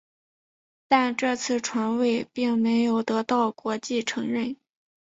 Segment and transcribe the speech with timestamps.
[0.87, 4.57] 但这次传位并没有得到国际承认。